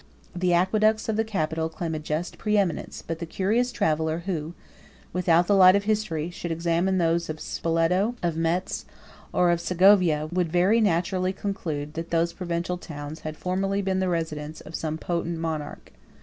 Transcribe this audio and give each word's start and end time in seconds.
The 0.35 0.51
aqueducts 0.51 1.09
of 1.09 1.15
the 1.15 1.23
capital 1.23 1.69
claim 1.69 1.93
a 1.93 1.99
just 1.99 2.39
preeminence; 2.39 3.03
but 3.05 3.19
the 3.19 3.27
curious 3.27 3.71
traveller, 3.71 4.23
who, 4.25 4.55
without 5.13 5.45
the 5.45 5.53
light 5.55 5.75
of 5.75 5.83
history, 5.83 6.31
should 6.31 6.51
examine 6.51 6.97
those 6.97 7.29
of 7.29 7.39
Spoleto, 7.39 8.15
of 8.23 8.35
Metz, 8.35 8.85
or 9.31 9.51
of 9.51 9.61
Segovia, 9.61 10.27
would 10.31 10.51
very 10.51 10.81
naturally 10.81 11.33
conclude 11.33 11.93
that 11.93 12.09
those 12.09 12.33
provincial 12.33 12.79
towns 12.79 13.19
had 13.19 13.37
formerly 13.37 13.83
been 13.83 13.99
the 13.99 14.09
residence 14.09 14.59
of 14.59 14.73
some 14.73 14.97
potent 14.97 15.37
monarch. 15.37 15.91